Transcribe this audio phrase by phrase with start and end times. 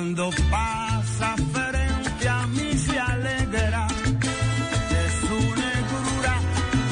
[0.00, 3.86] Cuando pasa frente a mí se alegra.
[4.92, 6.36] De su negrura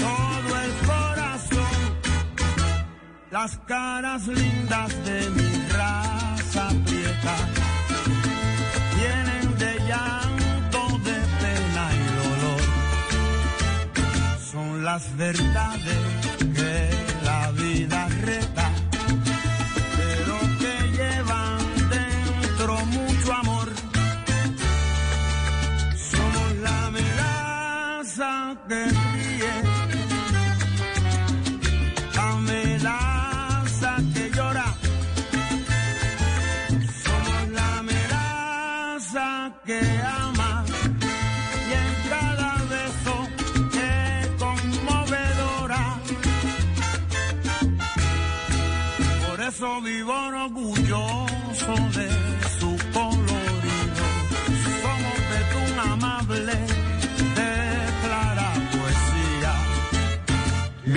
[0.05, 1.79] todo el corazón.
[3.31, 7.37] Las caras lindas de mi raza prieta
[8.95, 12.63] tienen de llanto de pena y dolor.
[14.53, 15.99] Son las verdades
[16.57, 16.98] que
[49.79, 50.38] Por eso vivo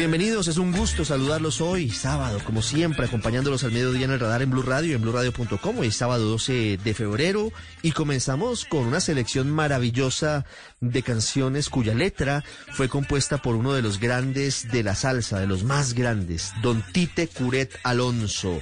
[0.01, 4.41] Bienvenidos, es un gusto saludarlos hoy, sábado, como siempre, acompañándolos al mediodía en el radar
[4.41, 5.78] en Blue Radio y en BlueRadio.com.
[5.78, 7.51] Hoy sábado 12 de febrero
[7.84, 10.44] y comenzamos con una selección maravillosa
[10.79, 15.45] de canciones cuya letra fue compuesta por uno de los grandes de la salsa, de
[15.45, 18.59] los más grandes, Don Tite Curet Alonso.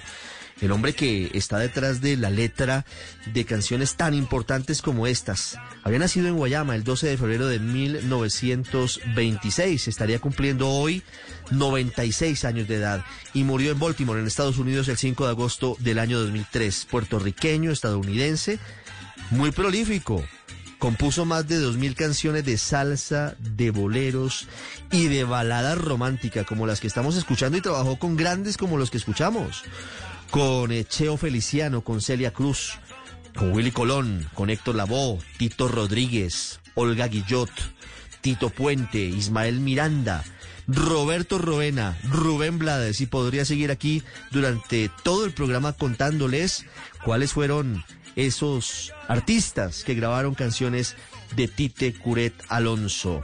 [0.61, 2.85] El hombre que está detrás de la letra
[3.33, 5.57] de canciones tan importantes como estas.
[5.83, 9.87] Había nacido en Guayama el 12 de febrero de 1926.
[9.87, 11.01] Estaría cumpliendo hoy
[11.51, 13.05] 96 años de edad.
[13.33, 16.87] Y murió en Baltimore, en Estados Unidos, el 5 de agosto del año 2003.
[16.91, 18.59] Puertorriqueño, estadounidense,
[19.31, 20.25] muy prolífico.
[20.77, 24.49] Compuso más de 2.000 canciones de salsa, de boleros
[24.91, 28.89] y de baladas románticas como las que estamos escuchando y trabajó con grandes como los
[28.89, 29.63] que escuchamos
[30.31, 32.73] con eh, Cheo Feliciano, con Celia Cruz,
[33.35, 37.49] con Willy Colón, con Héctor Lavoe, Tito Rodríguez, Olga Guillot,
[38.21, 40.23] Tito Puente, Ismael Miranda,
[40.67, 46.65] Roberto Roena, Rubén Blades y podría seguir aquí durante todo el programa contándoles
[47.03, 47.83] cuáles fueron
[48.15, 50.95] esos artistas que grabaron canciones
[51.35, 53.21] de Tite Curet Alonso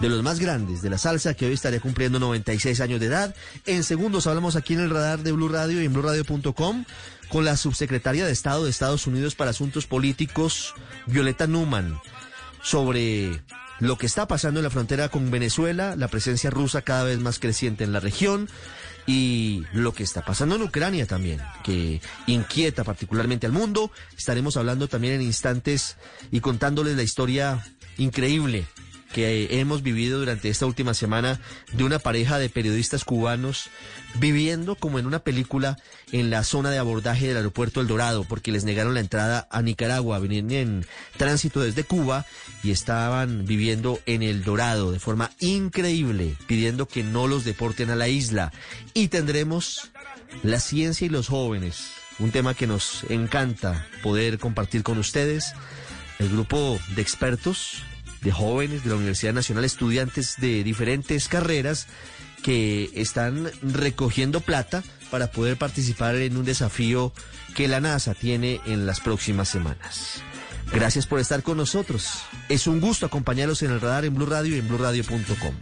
[0.00, 3.34] de los más grandes de la salsa, que hoy estaría cumpliendo 96 años de edad.
[3.66, 6.84] En segundos hablamos aquí en el radar de Blue Radio y en BlueRadio.com
[7.28, 10.74] con la subsecretaria de Estado de Estados Unidos para Asuntos Políticos,
[11.06, 11.98] Violeta Newman,
[12.62, 13.42] sobre
[13.80, 17.38] lo que está pasando en la frontera con Venezuela, la presencia rusa cada vez más
[17.38, 18.48] creciente en la región
[19.06, 23.90] y lo que está pasando en Ucrania también, que inquieta particularmente al mundo.
[24.16, 25.96] Estaremos hablando también en instantes
[26.30, 27.64] y contándoles la historia
[27.98, 28.66] increíble
[29.14, 31.40] que hemos vivido durante esta última semana
[31.72, 33.70] de una pareja de periodistas cubanos
[34.16, 35.78] viviendo como en una película
[36.10, 39.62] en la zona de abordaje del aeropuerto El Dorado porque les negaron la entrada a
[39.62, 40.86] Nicaragua, venían en
[41.16, 42.26] tránsito desde Cuba
[42.64, 47.96] y estaban viviendo en El Dorado de forma increíble, pidiendo que no los deporten a
[47.96, 48.52] la isla.
[48.94, 49.92] Y tendremos
[50.42, 51.86] la ciencia y los jóvenes,
[52.18, 55.52] un tema que nos encanta poder compartir con ustedes.
[56.18, 57.82] El grupo de expertos
[58.24, 61.86] de jóvenes de la Universidad Nacional, estudiantes de diferentes carreras
[62.42, 67.12] que están recogiendo plata para poder participar en un desafío
[67.54, 70.22] que la NASA tiene en las próximas semanas.
[70.72, 72.22] Gracias por estar con nosotros.
[72.48, 75.54] Es un gusto acompañarlos en el radar en Blue Radio y en BlueRadio.com.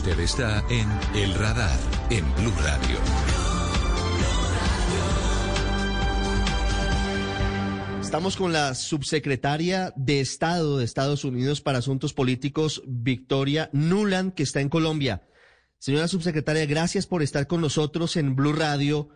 [0.00, 2.98] Usted está en El Radar, en Blue Radio.
[8.00, 14.42] Estamos con la subsecretaria de Estado de Estados Unidos para Asuntos Políticos, Victoria Nuland, que
[14.42, 15.28] está en Colombia.
[15.78, 19.10] Señora subsecretaria, gracias por estar con nosotros en Blue Radio.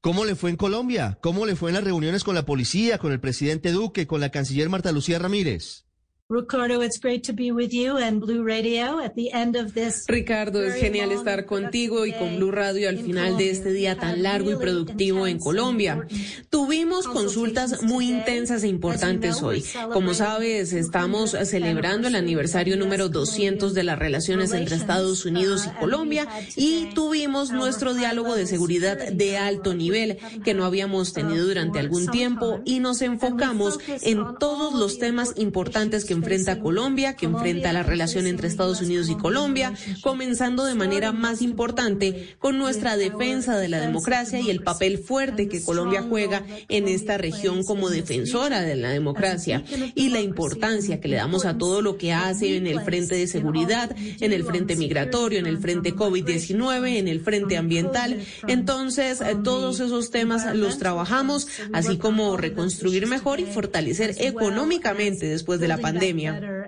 [0.00, 1.18] ¿Cómo le fue en Colombia?
[1.20, 4.30] ¿Cómo le fue en las reuniones con la policía, con el presidente Duque, con la
[4.30, 5.89] canciller Marta Lucía Ramírez?
[6.30, 10.04] Ricardo, it's great to be with you and Blue Radio at the end of this.
[10.06, 13.96] Ricardo, es genial estar contigo y con Blue Radio al final in de este día
[13.96, 16.06] tan largo y productivo en Colombia.
[16.48, 19.64] Tuvimos consultas muy intensas e importantes hoy.
[19.92, 25.80] Como sabes, estamos celebrando el aniversario número 200 de las relaciones entre Estados Unidos y
[25.80, 31.80] Colombia y tuvimos nuestro diálogo de seguridad de alto nivel que no habíamos tenido durante
[31.80, 37.72] algún tiempo y nos enfocamos en todos los temas importantes que enfrenta Colombia, que enfrenta
[37.72, 39.72] la relación entre Estados Unidos y Colombia,
[40.02, 45.48] comenzando de manera más importante con nuestra defensa de la democracia y el papel fuerte
[45.48, 49.64] que Colombia juega en esta región como defensora de la democracia
[49.94, 53.26] y la importancia que le damos a todo lo que hace en el frente de
[53.26, 58.20] seguridad, en el frente migratorio, en el frente COVID-19, en el frente ambiental.
[58.46, 65.60] Entonces, eh, todos esos temas los trabajamos, así como reconstruir mejor y fortalecer económicamente después
[65.60, 66.09] de la pandemia.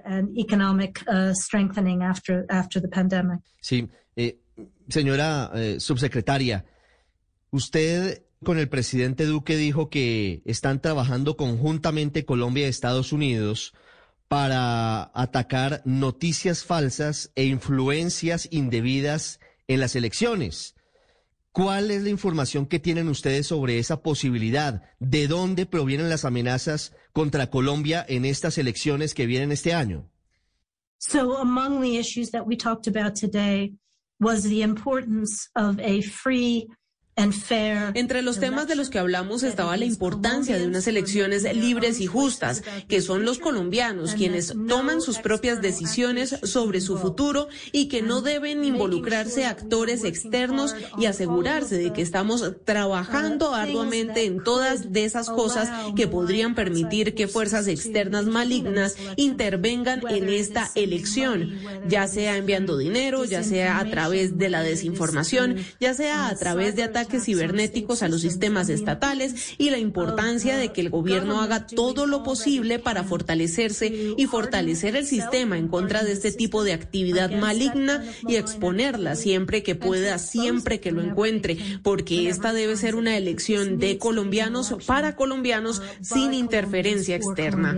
[0.04, 1.04] And economic
[1.34, 3.40] strengthening after after the pandemic.
[3.60, 4.38] Sí, eh,
[4.88, 6.64] señora eh, subsecretaria,
[7.50, 13.72] usted con el presidente Duque dijo que están trabajando conjuntamente Colombia y Estados Unidos
[14.28, 20.74] para atacar noticias falsas e influencias indebidas en las elecciones.
[21.52, 24.82] ¿Cuál es la información que tienen ustedes sobre esa posibilidad?
[24.98, 30.08] ¿De dónde provienen las amenazas contra Colombia en estas elecciones que vienen este año?
[30.98, 33.72] So among the issues that we talked about today
[34.20, 36.68] was the importance of a free
[37.14, 42.06] Entre los temas de los que hablamos estaba la importancia de unas elecciones libres y
[42.06, 48.00] justas, que son los colombianos quienes toman sus propias decisiones sobre su futuro y que
[48.00, 55.04] no deben involucrarse actores externos y asegurarse de que estamos trabajando arduamente en todas de
[55.04, 62.38] esas cosas que podrían permitir que fuerzas externas malignas intervengan en esta elección, ya sea
[62.38, 67.01] enviando dinero, ya sea a través de la desinformación, ya sea a través de ataques
[67.06, 72.22] cibernéticos a los sistemas estatales y la importancia de que el gobierno haga todo lo
[72.22, 78.04] posible para fortalecerse y fortalecer el sistema en contra de este tipo de actividad maligna
[78.26, 83.78] y exponerla siempre que pueda, siempre que lo encuentre, porque esta debe ser una elección
[83.78, 87.76] de colombianos para colombianos sin interferencia externa.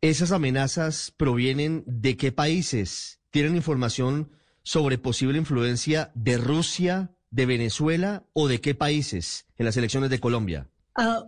[0.00, 3.20] ¿Esas amenazas provienen de qué países?
[3.30, 4.30] ¿Tienen información
[4.62, 10.20] sobre posible influencia de Rusia, de Venezuela o de qué países en las elecciones de
[10.20, 10.71] Colombia?
[10.94, 11.24] Uh,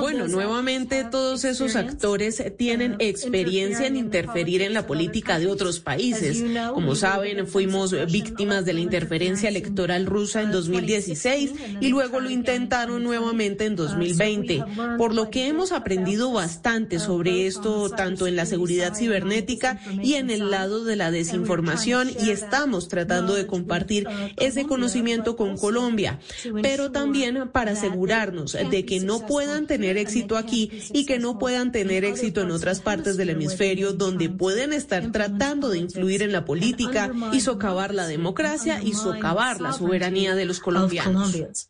[0.00, 5.80] Bueno, nuevamente todos esos actores tienen uh, experiencia en interferir en la política de otros
[5.80, 6.42] países.
[6.72, 11.52] Como saben, fuimos víctimas de la interferencia electoral rusa en 2016
[11.82, 14.64] y luego lo intentaron nuevamente en 2020.
[14.96, 20.30] Por lo que hemos aprendido bastante sobre esto, tanto en la seguridad cibernética y en
[20.30, 24.06] el lado de la desinformación, y estamos tratando de compartir
[24.38, 26.18] ese conocimiento con Colombia,
[26.62, 31.72] pero también para asegurarnos de que no puedan tener éxito aquí y que no puedan
[31.72, 36.44] tener éxito en otras partes del hemisferio donde pueden estar tratando de influir en la
[36.44, 41.68] política y socavar la democracia y socavar la soberanía de los colombianos.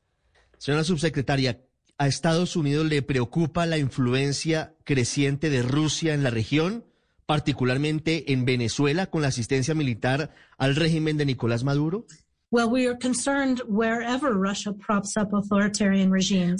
[0.59, 1.63] Señora subsecretaria,
[1.97, 6.85] ¿a Estados Unidos le preocupa la influencia creciente de Rusia en la región,
[7.25, 12.07] particularmente en Venezuela, con la asistencia militar al régimen de Nicolás Maduro?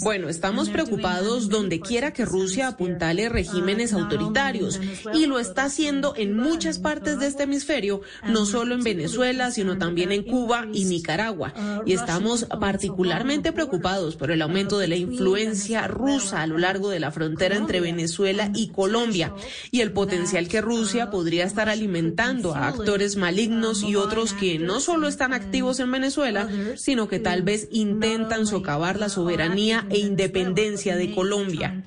[0.01, 4.79] Bueno, estamos preocupados donde quiera que Rusia apuntale regímenes autoritarios
[5.13, 9.77] y lo está haciendo en muchas partes de este hemisferio, no solo en Venezuela, sino
[9.77, 11.53] también en Cuba y Nicaragua.
[11.85, 17.01] Y estamos particularmente preocupados por el aumento de la influencia rusa a lo largo de
[17.01, 19.33] la frontera entre Venezuela y Colombia
[19.71, 24.79] y el potencial que Rusia podría estar alimentando a actores malignos y otros que no
[24.79, 30.95] solo están activos en Venezuela, sino que tal vez intentan socavar la soberanía e independencia
[30.95, 31.83] de Colombia.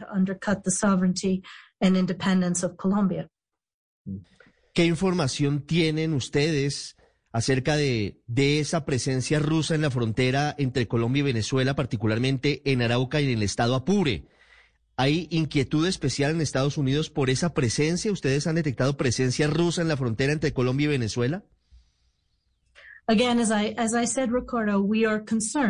[4.72, 6.96] ¿Qué información tienen ustedes
[7.32, 12.82] acerca de, de esa presencia rusa en la frontera entre Colombia y Venezuela, particularmente en
[12.82, 14.26] Arauca y en el estado Apure?
[14.96, 18.12] ¿Hay inquietud especial en Estados Unidos por esa presencia?
[18.12, 21.44] ¿Ustedes han detectado presencia rusa en la frontera entre Colombia y Venezuela?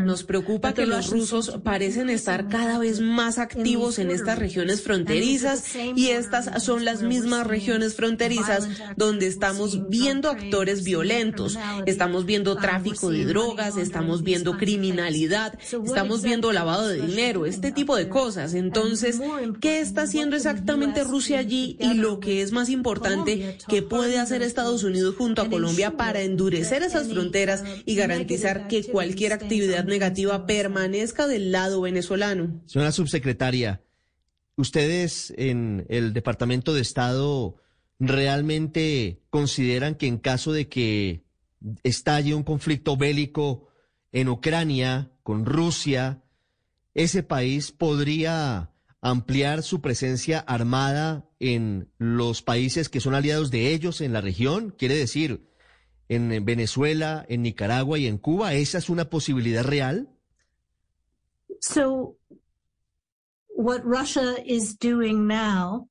[0.05, 5.75] Nos preocupa que los rusos parecen estar cada vez más activos en estas regiones fronterizas
[5.97, 13.11] y estas son las mismas regiones fronterizas donde estamos viendo actores violentos, estamos viendo tráfico
[13.11, 18.55] de drogas, estamos viendo criminalidad, estamos viendo lavado de dinero, este tipo de cosas.
[18.55, 19.21] Entonces,
[19.61, 21.76] ¿qué está haciendo exactamente Rusia allí?
[21.81, 26.21] Y lo que es más importante, ¿qué puede hacer Estados Unidos junto a Colombia para
[26.21, 27.24] endurecer esas fronteras?
[27.85, 32.62] Y garantizar que cualquier actividad negativa permanezca del lado venezolano.
[32.66, 33.83] Señora subsecretaria,
[34.57, 37.57] ¿ustedes en el Departamento de Estado
[37.99, 41.25] realmente consideran que en caso de que
[41.83, 43.69] estalle un conflicto bélico
[44.12, 46.23] en Ucrania con Rusia,
[46.95, 54.00] ese país podría ampliar su presencia armada en los países que son aliados de ellos
[54.00, 54.75] en la región?
[54.78, 55.47] Quiere decir,
[56.09, 58.55] en Venezuela, en Nicaragua y en Cuba?
[58.55, 60.09] ¿Esa es una posibilidad real?
[61.61, 62.17] So,
[63.57, 65.89] what Russia is doing now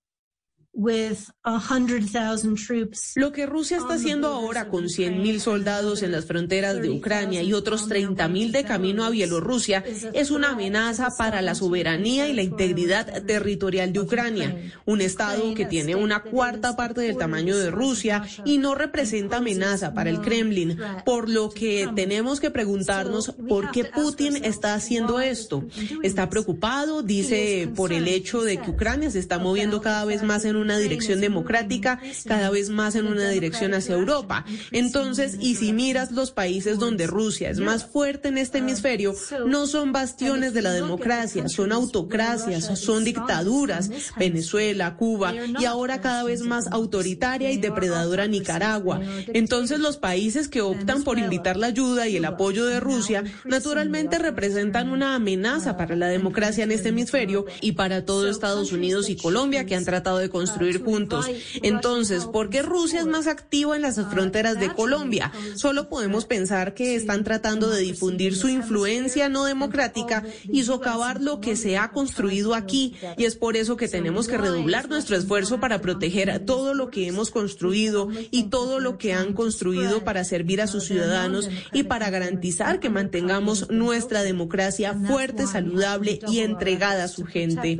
[3.15, 7.53] lo que Rusia está haciendo ahora con 100.000 soldados en las fronteras de Ucrania y
[7.53, 13.23] otros 30.000 de camino a Bielorrusia es una amenaza para la soberanía y la integridad
[13.23, 18.57] territorial de Ucrania, un estado que tiene una cuarta parte del tamaño de Rusia y
[18.57, 24.43] no representa amenaza para el Kremlin, por lo que tenemos que preguntarnos por qué Putin
[24.43, 25.65] está haciendo esto.
[26.01, 30.45] Está preocupado, dice, por el hecho de que Ucrania se está moviendo cada vez más
[30.45, 34.45] en un una dirección democrática, cada vez más en una dirección hacia Europa.
[34.71, 39.13] Entonces, y si miras los países donde Rusia es más fuerte en este hemisferio,
[39.45, 46.23] no son bastiones de la democracia, son autocracias, son dictaduras, Venezuela, Cuba y ahora cada
[46.23, 49.01] vez más autoritaria y depredadora Nicaragua.
[49.33, 54.17] Entonces, los países que optan por invitar la ayuda y el apoyo de Rusia, naturalmente
[54.17, 59.15] representan una amenaza para la democracia en este hemisferio y para todo Estados Unidos y
[59.15, 61.29] Colombia que han tratado de construir construir juntos.
[61.61, 65.31] Entonces, ¿por qué Rusia es más activa en las fronteras de Colombia?
[65.55, 71.39] Solo podemos pensar que están tratando de difundir su influencia no democrática y socavar lo
[71.39, 72.95] que se ha construido aquí.
[73.17, 77.07] Y es por eso que tenemos que redoblar nuestro esfuerzo para proteger todo lo que
[77.07, 82.09] hemos construido y todo lo que han construido para servir a sus ciudadanos y para
[82.09, 87.77] garantizar que mantengamos nuestra democracia fuerte, saludable y entregada a su gente.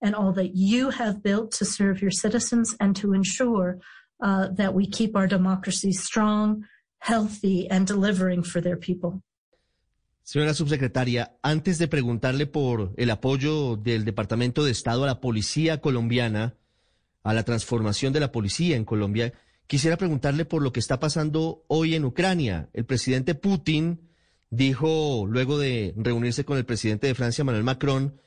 [0.00, 3.78] And all that you have built to serve your citizens and to ensure
[4.20, 6.64] uh, that we keep our democracy strong,
[6.98, 9.22] healthy, and delivering for their people.
[10.22, 15.80] Señora subsecretaria, antes de preguntarle por el apoyo del Departamento de Estado a la policía
[15.80, 16.54] colombiana,
[17.22, 19.32] a la transformación de la policía en Colombia,
[19.66, 22.68] quisiera preguntarle por lo que está pasando hoy en Ucrania.
[22.74, 24.00] El presidente Putin
[24.50, 28.20] dijo, luego de reunirse con el presidente de Francia, Manuel Macron,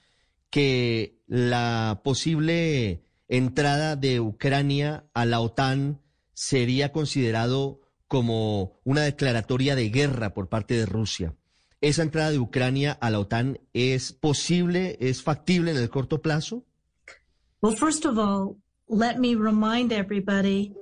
[0.52, 6.02] que la posible entrada de Ucrania a la OTAN
[6.34, 11.34] sería considerado como una declaratoria de guerra por parte de Rusia.
[11.80, 16.66] ¿Esa entrada de Ucrania a la OTAN es posible, es factible en el corto plazo?
[17.62, 20.74] Well, first of all, let me remind everybody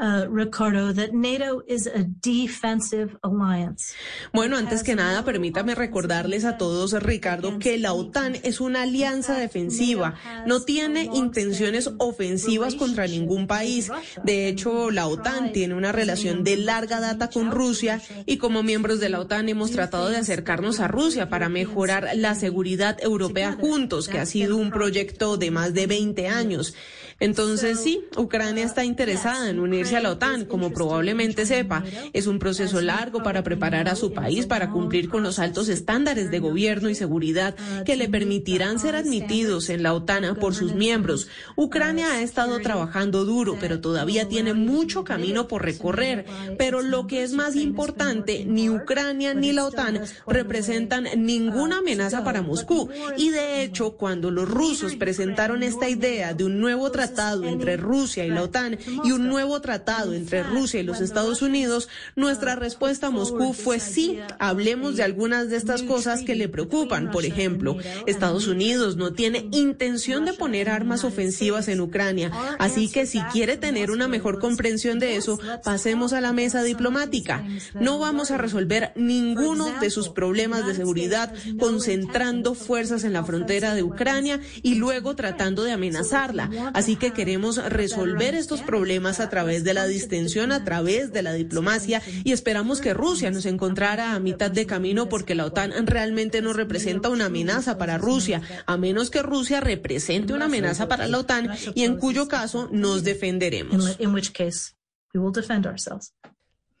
[0.00, 3.94] uh, Ricardo, that NATO is a defensive alliance.
[4.32, 9.38] Bueno, antes que nada, permítame recordarles a todos, Ricardo, que la OTAN es una alianza
[9.38, 10.14] defensiva.
[10.46, 13.90] No tiene intenciones ofensivas contra ningún país.
[14.24, 19.00] De hecho, la OTAN tiene una relación de larga data con Rusia y como miembros
[19.00, 24.08] de la OTAN hemos tratado de acercarnos a Rusia para mejorar la seguridad europea juntos,
[24.08, 26.74] que ha sido un proyecto de más de 20 años.
[27.20, 31.84] Entonces, sí, Ucrania está interesada en unirse a la OTAN, como probablemente sepa.
[32.14, 36.30] Es un proceso largo para preparar a su país para cumplir con los altos estándares
[36.30, 41.28] de gobierno y seguridad que le permitirán ser admitidos en la OTAN por sus miembros.
[41.56, 46.24] Ucrania ha estado trabajando duro, pero todavía tiene mucho camino por recorrer.
[46.56, 52.40] Pero lo que es más importante, ni Ucrania ni la OTAN representan ninguna amenaza para
[52.40, 52.88] Moscú.
[53.18, 57.76] Y de hecho, cuando los rusos presentaron esta idea de un nuevo tratado, tratado entre
[57.76, 62.56] Rusia y la OTAN y un nuevo tratado entre Rusia y los Estados Unidos, nuestra
[62.56, 67.10] respuesta a Moscú fue sí, hablemos de algunas de estas cosas que le preocupan.
[67.10, 67.76] Por ejemplo,
[68.06, 73.56] Estados Unidos no tiene intención de poner armas ofensivas en Ucrania, así que si quiere
[73.56, 77.44] tener una mejor comprensión de eso, pasemos a la mesa diplomática.
[77.74, 83.74] No vamos a resolver ninguno de sus problemas de seguridad concentrando fuerzas en la frontera
[83.74, 86.50] de Ucrania y luego tratando de amenazarla.
[86.74, 91.32] Así que queremos resolver estos problemas a través de la distensión, a través de la
[91.32, 96.42] diplomacia y esperamos que Rusia nos encontrara a mitad de camino porque la OTAN realmente
[96.42, 101.18] no representa una amenaza para Rusia, a menos que Rusia represente una amenaza para la
[101.18, 103.98] OTAN y en cuyo caso nos defenderemos.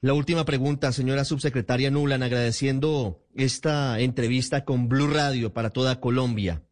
[0.02, 6.62] La última pregunta, señora subsecretaria Nulan, agradeciendo esta entrevista con Blue Radio para toda Colombia.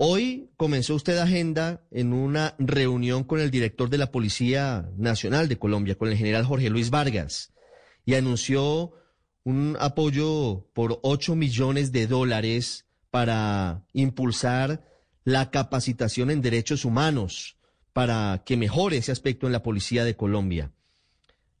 [0.00, 5.58] Hoy comenzó usted agenda en una reunión con el director de la Policía Nacional de
[5.58, 7.52] Colombia, con el general Jorge Luis Vargas,
[8.04, 8.92] y anunció
[9.42, 14.84] un apoyo por 8 millones de dólares para impulsar
[15.24, 17.56] la capacitación en derechos humanos,
[17.92, 20.70] para que mejore ese aspecto en la Policía de Colombia.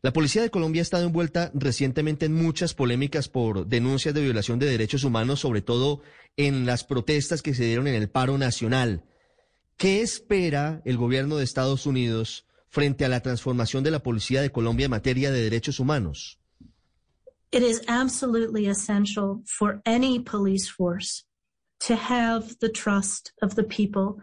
[0.00, 4.60] La Policía de Colombia ha estado envuelta recientemente en muchas polémicas por denuncias de violación
[4.60, 6.02] de derechos humanos, sobre todo
[6.36, 9.02] en las protestas que se dieron en el paro nacional.
[9.76, 14.52] ¿Qué espera el gobierno de Estados Unidos frente a la transformación de la Policía de
[14.52, 16.38] Colombia en materia de derechos humanos?
[17.50, 21.24] It is absolutely essential for any police force
[21.86, 24.22] to have the trust of the people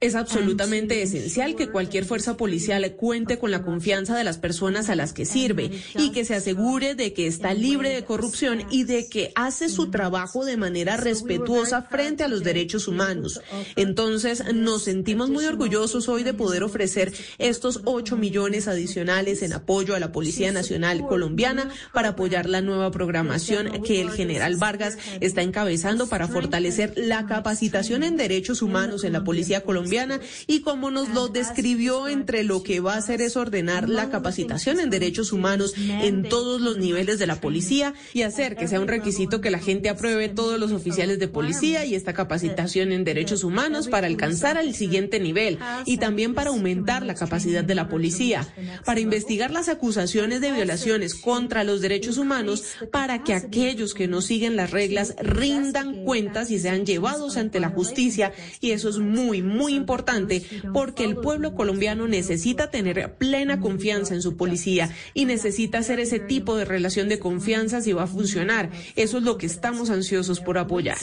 [0.00, 4.94] es absolutamente esencial que cualquier fuerza policial cuente con la confianza de las personas a
[4.94, 9.08] las que sirve y que se asegure de que está libre de corrupción y de
[9.08, 13.40] que hace su trabajo de manera respetuosa frente a los derechos humanos.
[13.76, 19.94] Entonces, nos sentimos muy orgullosos hoy de poder ofrecer estos 8 millones adicionales en apoyo
[19.94, 25.42] a la Policía Nacional Colombiana para apoyar la nueva programación que el general Vargas está
[25.42, 31.08] encabezando para fortalecer la capacitación en derechos humanos en la policía colombiana y como nos
[31.08, 35.74] lo describió entre lo que va a hacer es ordenar la capacitación en derechos humanos
[35.76, 39.58] en todos los niveles de la policía y hacer que sea un requisito que la
[39.58, 44.58] gente apruebe todos los oficiales de policía y esta capacitación en derechos humanos para alcanzar
[44.58, 48.46] al siguiente nivel y también para aumentar la capacidad de la policía,
[48.84, 54.20] para investigar las acusaciones de violaciones contra los derechos humanos para que aquellos que no
[54.20, 59.42] siguen las reglas rindan cuentas y sean llevados ante la justicia y eso es muy,
[59.42, 65.78] muy importante porque el pueblo colombiano necesita tener plena confianza en su policía y necesita
[65.78, 68.70] hacer ese tipo de relación de confianza si va a funcionar.
[68.96, 70.98] Eso es lo que estamos ansiosos por apoyar.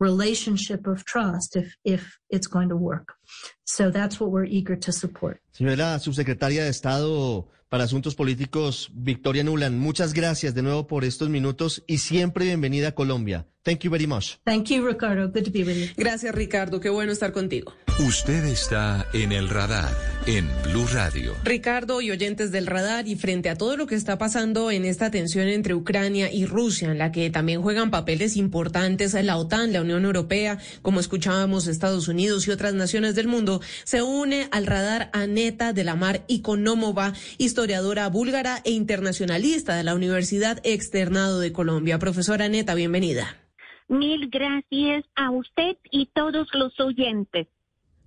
[0.00, 3.16] relationship of trust if, if it's going to work.
[3.64, 5.40] So that's what we're eager to support.
[5.52, 11.28] Señora subsecretaria de Estado para Asuntos Políticos, Victoria Nuland, muchas gracias de nuevo por estos
[11.28, 13.46] minutos y siempre bienvenida a Colombia.
[13.62, 14.38] Thank you very much.
[14.44, 15.28] Thank you, Ricardo.
[15.28, 15.88] Good to be with you.
[15.94, 16.80] Gracias, Ricardo.
[16.80, 17.74] Qué bueno estar contigo.
[17.98, 19.94] Usted está en el radar
[20.26, 21.34] en Blue Radio.
[21.44, 25.10] Ricardo y oyentes del radar y frente a todo lo que está pasando en esta
[25.10, 29.82] tensión entre Ucrania y Rusia, en la que también juegan papeles importantes la OTAN, la
[29.82, 35.08] Unión Europea, como escuchábamos Estados Unidos y otras naciones del mundo, se une al radar
[35.14, 41.98] Aneta de la Mar Ikonomova, historiadora búlgara e internacionalista de la Universidad Externado de Colombia.
[41.98, 43.36] Profesora Aneta, bienvenida.
[43.88, 47.48] Mil gracias a usted y todos los oyentes.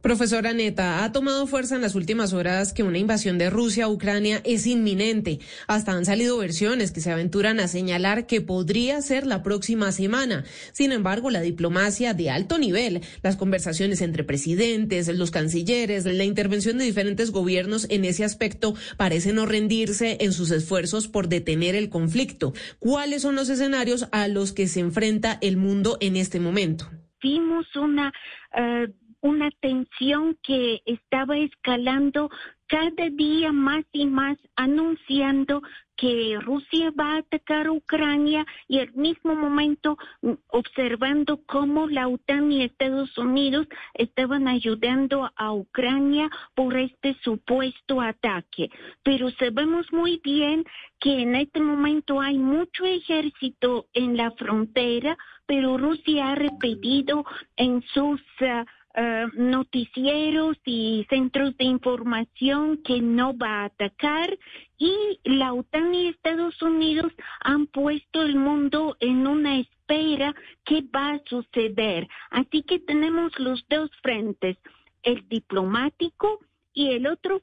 [0.03, 3.87] Profesora Neta, ha tomado fuerza en las últimas horas que una invasión de Rusia a
[3.87, 5.39] Ucrania es inminente.
[5.65, 10.43] Hasta han salido versiones que se aventuran a señalar que podría ser la próxima semana.
[10.73, 16.77] Sin embargo, la diplomacia de alto nivel, las conversaciones entre presidentes, los cancilleres, la intervención
[16.77, 21.87] de diferentes gobiernos en ese aspecto parece no rendirse en sus esfuerzos por detener el
[21.87, 22.51] conflicto.
[22.77, 26.91] ¿Cuáles son los escenarios a los que se enfrenta el mundo en este momento?
[27.21, 28.11] Vimos una
[28.53, 32.29] uh una tensión que estaba escalando
[32.67, 35.61] cada día más y más, anunciando
[35.95, 42.51] que Rusia va a atacar Ucrania y al mismo momento mm, observando cómo la OTAN
[42.51, 48.69] y Estados Unidos estaban ayudando a Ucrania por este supuesto ataque.
[49.03, 50.65] Pero sabemos muy bien
[50.99, 57.23] que en este momento hay mucho ejército en la frontera, pero Rusia ha repetido
[57.55, 64.37] en sus uh, Uh, noticieros y centros de información que no va a atacar
[64.77, 71.13] y la OTAN y Estados Unidos han puesto el mundo en una espera que va
[71.13, 72.07] a suceder.
[72.29, 74.57] Así que tenemos los dos frentes,
[75.01, 76.39] el diplomático
[76.73, 77.41] y el otro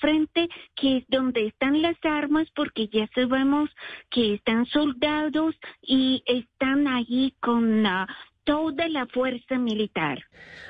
[0.00, 3.70] frente que es donde están las armas porque ya sabemos
[4.10, 8.06] que están soldados y están allí con uh,
[8.50, 10.24] toda la fuerza militar.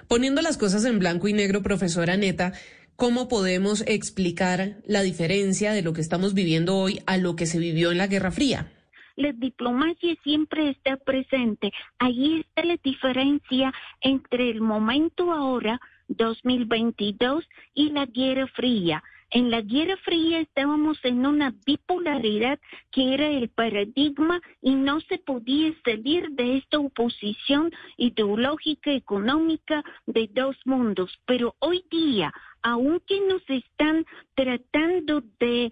[0.07, 2.53] Poniendo las cosas en blanco y negro, profesora Neta,
[2.95, 7.59] ¿cómo podemos explicar la diferencia de lo que estamos viviendo hoy a lo que se
[7.59, 8.71] vivió en la Guerra Fría?
[9.17, 11.73] La diplomacia siempre está presente.
[11.99, 19.03] Ahí está la diferencia entre el momento ahora, 2022, y la Guerra Fría.
[19.33, 22.59] En la Guerra Fría estábamos en una bipolaridad
[22.91, 30.29] que era el paradigma y no se podía salir de esta oposición ideológica económica de
[30.33, 31.17] dos mundos.
[31.27, 35.71] Pero hoy día, aunque nos están tratando de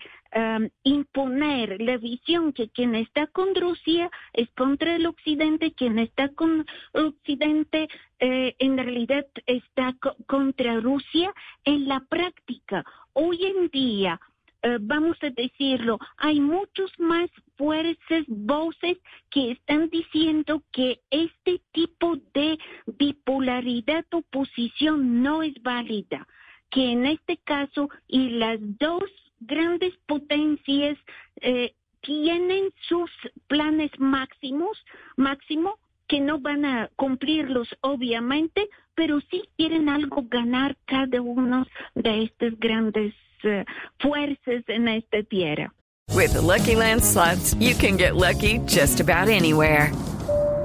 [0.83, 6.67] imponer la visión que quien está con Rusia es contra el Occidente, quien está con
[6.93, 7.89] Occidente
[8.21, 9.95] eh, en realidad está
[10.27, 11.33] contra Rusia,
[11.65, 14.21] en la práctica, hoy en día,
[14.63, 18.99] eh, vamos a decirlo, hay muchos más fuerzas, voces
[19.31, 26.27] que están diciendo que este tipo de bipolaridad oposición no es válida
[26.71, 29.05] que en este caso y las dos
[29.41, 30.99] grandes potencias
[31.41, 33.11] eh, tienen sus
[33.47, 34.79] planes máximos,
[35.17, 42.25] máximo, que no van a cumplirlos obviamente, pero sí quieren algo ganar cada uno de
[42.25, 43.63] estas grandes uh,
[43.99, 45.73] fuerzas en esta tierra.
[46.15, 49.93] With the Lucky Land slots, you can get lucky just about anywhere.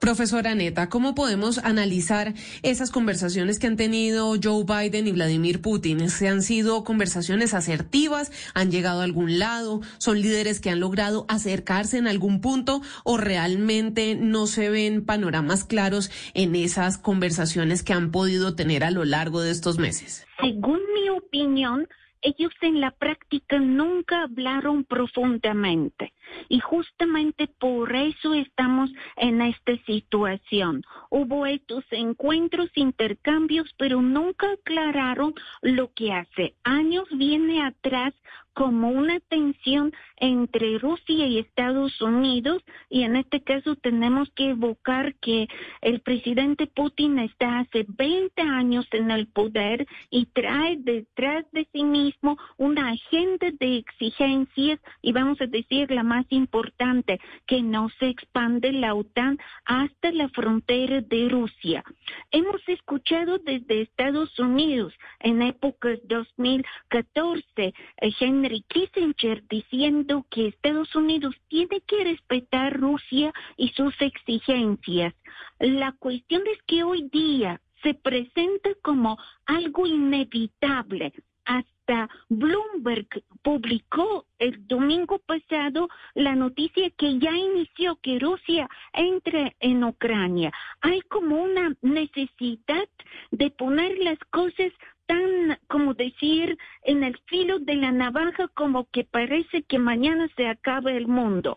[0.00, 6.10] Profesora Neta, ¿cómo podemos analizar esas conversaciones que han tenido Joe Biden y Vladimir Putin?
[6.10, 8.30] ¿Se han sido conversaciones asertivas?
[8.54, 9.80] ¿Han llegado a algún lado?
[9.98, 15.64] ¿Son líderes que han logrado acercarse en algún punto o realmente no se ven panoramas
[15.64, 20.26] claros en esas conversaciones que han podido tener a lo largo de estos meses?
[20.40, 21.88] Según mi opinión,
[22.26, 26.12] ellos en la práctica nunca hablaron profundamente.
[26.48, 30.82] Y justamente por eso estamos en esta situación.
[31.08, 38.12] Hubo estos encuentros, intercambios, pero nunca aclararon lo que hace años viene atrás
[38.56, 45.14] como una tensión entre Rusia y Estados Unidos y en este caso tenemos que evocar
[45.16, 45.46] que
[45.82, 51.84] el presidente Putin está hace 20 años en el poder y trae detrás de sí
[51.84, 58.08] mismo una agenda de exigencias y vamos a decir la más importante, que no se
[58.08, 61.84] expande la OTAN hasta la frontera de Rusia.
[62.30, 68.10] Hemos escuchado desde Estados Unidos en épocas 2014 eh,
[68.46, 75.14] Henry Kissinger diciendo que Estados Unidos tiene que respetar Rusia y sus exigencias.
[75.58, 81.12] La cuestión es que hoy día se presenta como algo inevitable.
[81.44, 83.08] Hasta Bloomberg
[83.42, 90.52] publicó el domingo pasado la noticia que ya inició que Rusia entre en Ucrania.
[90.82, 92.88] Hay como una necesidad
[93.32, 94.72] de poner las cosas
[95.06, 100.46] tan, como decir, en el filo de la navaja como que parece que mañana se
[100.46, 101.56] acaba el mundo.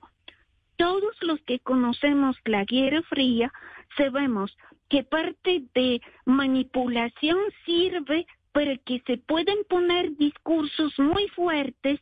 [0.78, 3.52] Todos los que conocemos la Guerra Fría
[3.98, 4.56] sabemos
[4.90, 12.00] que parte de manipulación sirve para que se puedan poner discursos muy fuertes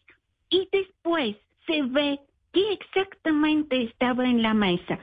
[0.49, 2.19] y después se ve
[2.53, 4.99] qué exactamente estaba en la mesa.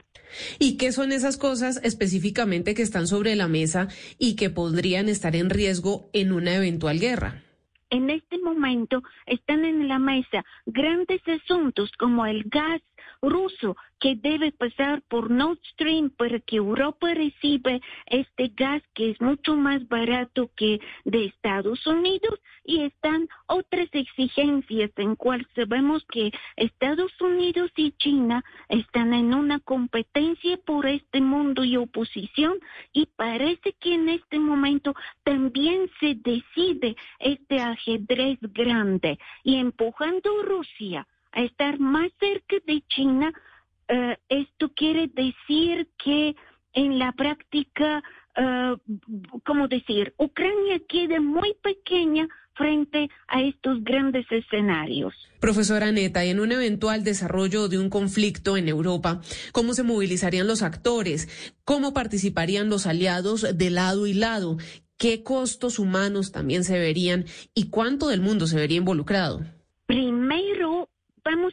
[0.59, 5.35] ¿Y qué son esas cosas específicamente que están sobre la mesa y que podrían estar
[5.35, 7.43] en riesgo en una eventual guerra?
[7.89, 12.81] En este momento están en la mesa grandes asuntos como el gas
[13.29, 19.21] ruso que debe pasar por Nord Stream para que Europa reciba este gas que es
[19.21, 26.31] mucho más barato que de Estados Unidos y están otras exigencias en cual sabemos que
[26.55, 32.59] Estados Unidos y China están en una competencia por este mundo y oposición
[32.93, 40.43] y parece que en este momento también se decide este ajedrez grande y empujando a
[40.43, 43.31] Rusia a estar más cerca de China,
[43.87, 46.35] eh, esto quiere decir que
[46.73, 48.03] en la práctica,
[48.37, 48.77] uh,
[49.45, 50.13] ¿cómo decir?
[50.17, 55.13] Ucrania queda muy pequeña frente a estos grandes escenarios.
[55.39, 59.21] Profesora Neta, y en un eventual desarrollo de un conflicto en Europa,
[59.51, 61.53] ¿cómo se movilizarían los actores?
[61.63, 64.57] ¿Cómo participarían los aliados de lado y lado?
[64.97, 69.45] ¿Qué costos humanos también se verían y cuánto del mundo se vería involucrado?
[69.85, 70.74] Primero,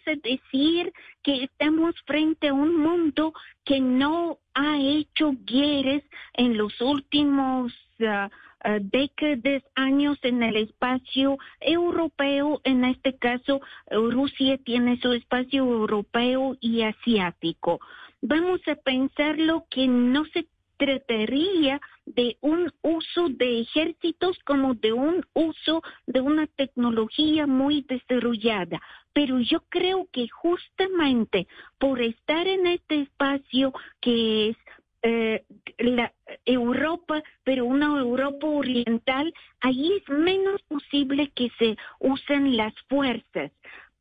[0.07, 3.33] a decir que estamos frente a un mundo
[3.65, 6.03] que no ha hecho guerras
[6.35, 12.61] en los últimos uh, uh, décadas, años en el espacio europeo.
[12.65, 17.81] En este caso, Rusia tiene su espacio europeo y asiático.
[18.21, 20.47] Vamos a pensar lo que no se
[20.83, 28.81] trataría de un uso de ejércitos como de un uso de una tecnología muy desarrollada.
[29.13, 31.47] Pero yo creo que justamente
[31.79, 34.57] por estar en este espacio que es
[35.05, 35.45] eh,
[35.79, 36.13] la
[36.45, 43.53] Europa, pero una Europa oriental, ahí es menos posible que se usen las fuerzas.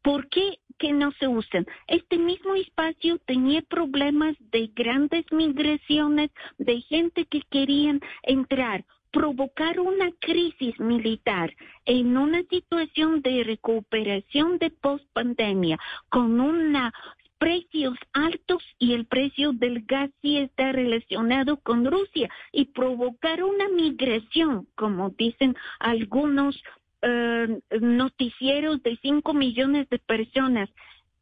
[0.01, 1.67] ¿Por qué que no se usan?
[1.85, 10.09] Este mismo espacio tenía problemas de grandes migraciones, de gente que querían entrar provocar una
[10.21, 16.93] crisis militar en una situación de recuperación de post-pandemia con unos
[17.37, 23.67] precios altos y el precio del gas sí está relacionado con Rusia y provocar una
[23.67, 26.63] migración, como dicen algunos
[27.01, 30.69] eh, noticieros de 5 millones de personas.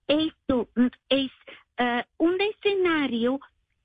[0.07, 0.69] Esto
[1.09, 1.31] es
[1.77, 3.39] eh, un escenario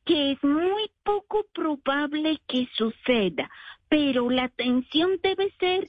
[0.05, 3.51] que es muy poco probable que suceda,
[3.89, 5.89] pero la tensión debe ser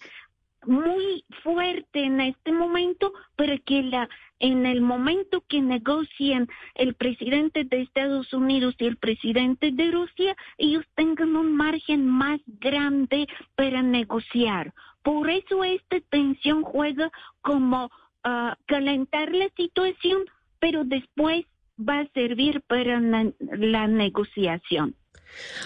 [0.66, 7.64] muy fuerte en este momento para que la en el momento que negocien el presidente
[7.64, 13.82] de Estados Unidos y el presidente de Rusia, ellos tengan un margen más grande para
[13.82, 14.74] negociar.
[15.06, 20.24] Por eso esta tensión juega como uh, calentar la situación,
[20.60, 21.46] pero después
[21.78, 24.96] va a servir para la, la negociación.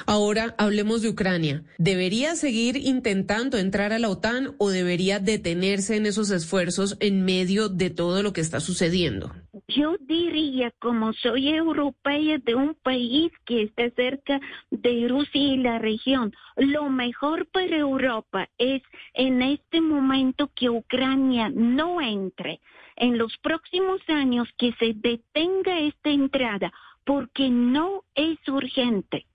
[0.05, 1.63] Ahora hablemos de Ucrania.
[1.77, 7.69] ¿Debería seguir intentando entrar a la OTAN o debería detenerse en esos esfuerzos en medio
[7.69, 9.31] de todo lo que está sucediendo?
[9.67, 14.39] Yo diría, como soy europea de un país que está cerca
[14.71, 18.81] de Rusia y la región, lo mejor para Europa es
[19.13, 22.61] en este momento que Ucrania no entre.
[22.99, 26.71] En los próximos años que se detenga esta entrada
[27.03, 29.25] porque no es urgente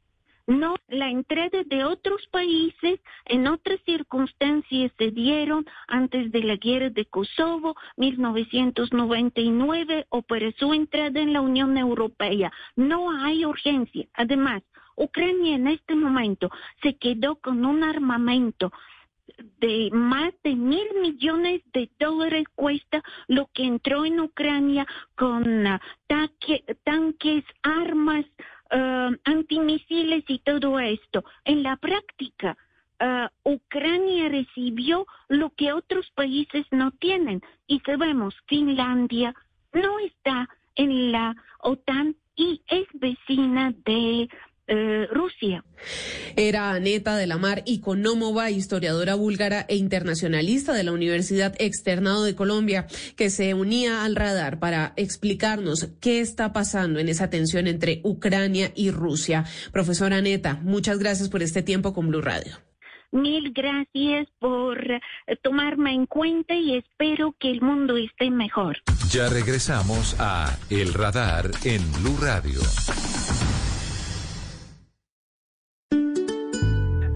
[0.47, 6.91] no, la entrada de otros países en otras circunstancias se dieron antes de la guerra
[6.91, 12.53] de Kosovo, 1999, o para su entrada en la Unión Europea.
[12.77, 14.07] No hay urgencia.
[14.13, 14.63] Además,
[14.97, 16.51] Ucrania en este momento
[16.83, 18.71] se quedó con un armamento
[19.61, 25.79] de más de mil millones de dólares cuesta lo que entró en Ucrania con uh,
[26.07, 28.27] tanques, armas,
[28.73, 31.25] uh, antimisiles y todo esto.
[31.45, 32.57] En la práctica,
[33.01, 37.41] uh, Ucrania recibió lo que otros países no tienen.
[37.67, 39.35] Y sabemos, Finlandia
[39.73, 44.29] no está en la OTAN y es vecina de
[44.67, 45.65] eh, Rusia.
[46.37, 52.35] Era Aneta de la Mar Iconómova, historiadora búlgara e internacionalista de la Universidad Externado de
[52.35, 58.01] Colombia, que se unía al radar para explicarnos qué está pasando en esa tensión entre
[58.05, 59.45] Ucrania y Rusia.
[59.73, 62.59] Profesora Aneta, muchas gracias por este tiempo con Blue Radio.
[63.13, 64.77] Mil gracias por
[65.43, 68.79] tomarme en cuenta y espero que el mundo esté mejor.
[69.11, 72.61] Ya regresamos a El Radar en Blue Radio.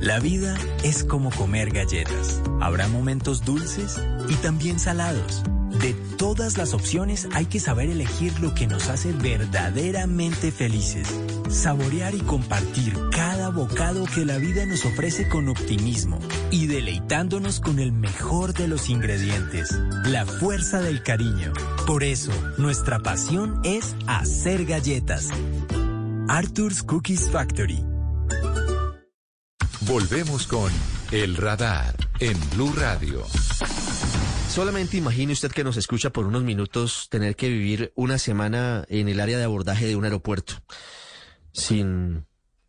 [0.01, 2.41] La vida es como comer galletas.
[2.61, 5.43] Habrá momentos dulces y también salados.
[5.81, 11.09] De todas las opciones hay que saber elegir lo que nos hace verdaderamente felices.
[11.51, 16.21] Saborear y compartir cada bocado que la vida nos ofrece con optimismo
[16.53, 19.73] y deleitándonos con el mejor de los ingredientes,
[20.05, 21.53] la fuerza del cariño.
[21.87, 25.29] Por eso, nuestra pasión es hacer galletas.
[26.29, 27.85] Arthur's Cookies Factory.
[29.89, 30.71] Volvemos con
[31.13, 33.25] El Radar en Blue Radio.
[34.51, 39.09] Solamente imagine usted que nos escucha por unos minutos tener que vivir una semana en
[39.09, 40.53] el área de abordaje de un aeropuerto,
[41.53, 42.27] sin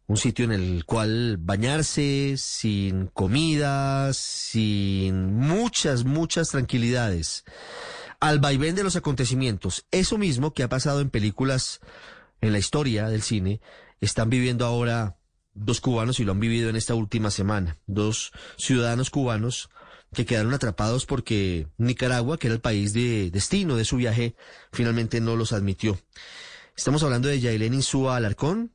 [0.07, 7.43] un sitio en el cual bañarse, sin comida, sin muchas, muchas tranquilidades.
[8.21, 11.81] Al vaivén de los acontecimientos, eso mismo que ha pasado en películas
[12.39, 13.59] en la historia del cine,
[13.99, 15.18] están viviendo ahora
[15.59, 17.77] dos cubanos y lo han vivido en esta última semana.
[17.85, 19.69] Dos ciudadanos cubanos
[20.13, 24.35] que quedaron atrapados porque Nicaragua, que era el país de destino de su viaje,
[24.71, 25.99] finalmente no los admitió.
[26.75, 28.71] Estamos hablando de Yailén Insúa Alarcón,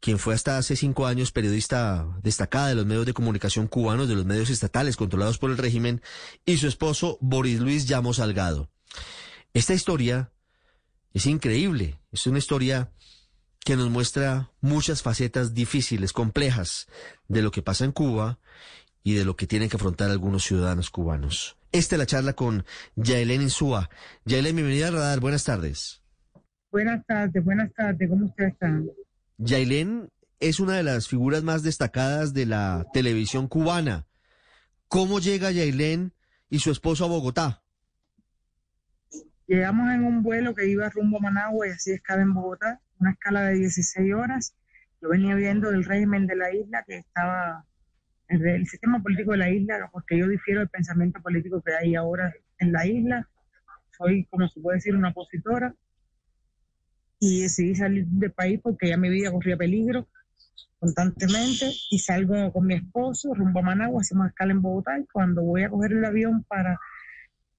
[0.00, 4.16] quien fue hasta hace cinco años periodista destacada de los medios de comunicación cubanos, de
[4.16, 6.02] los medios estatales controlados por el régimen,
[6.44, 8.68] y su esposo Boris Luis Llamo Salgado.
[9.54, 10.32] Esta historia
[11.12, 12.90] es increíble, es una historia
[13.64, 16.88] que nos muestra muchas facetas difíciles, complejas,
[17.28, 18.38] de lo que pasa en Cuba
[19.04, 21.56] y de lo que tienen que afrontar algunos ciudadanos cubanos.
[21.70, 22.64] Esta es la charla con
[22.96, 23.88] Yaelén Insúa.
[24.24, 25.20] Yaelén, bienvenida al radar.
[25.20, 26.02] Buenas tardes.
[26.70, 28.08] Buenas tardes, buenas tardes.
[28.08, 28.80] ¿Cómo usted está?
[29.38, 34.06] Yailén es una de las figuras más destacadas de la televisión cubana.
[34.88, 36.12] ¿Cómo llega Yailén
[36.50, 37.62] y su esposo a Bogotá?
[39.46, 43.10] Llegamos en un vuelo que iba rumbo a Managua y así escala en Bogotá, una
[43.12, 44.54] escala de 16 horas.
[45.00, 47.64] Yo venía viendo el régimen de la isla que estaba,
[48.28, 52.32] el, sistema político de la isla, porque yo difiero del pensamiento político que hay ahora
[52.58, 53.28] en la isla.
[53.98, 55.74] Soy, como se puede decir, una opositora
[57.18, 60.08] y decidí salir del país porque ya mi vida corría peligro
[60.80, 65.42] constantemente y salgo con mi esposo rumbo a Managua, hacemos escala en Bogotá y cuando
[65.42, 66.80] voy a coger el avión para,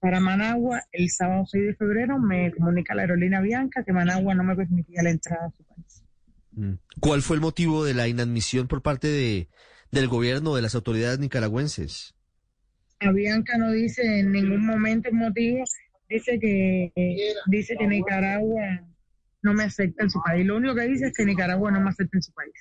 [0.04, 4.44] para Managua el sábado 6 de febrero me comunica la aerolínea Bianca que Managua no
[4.44, 6.04] me permitía la entrada a su país.
[6.52, 6.74] Mm.
[7.00, 9.48] ¿Cuál fue el motivo de la inadmisión por parte de,
[9.92, 12.16] del gobierno, de las autoridades nicaragüenses?
[13.00, 15.64] A Bianca no dice en ningún momento el motivo,
[16.10, 16.92] dice que,
[17.46, 18.86] dice que Nicaragua
[19.42, 20.46] no me acepta en su país.
[20.46, 22.54] Lo único que dice es que Nicaragua no me acepta en su país.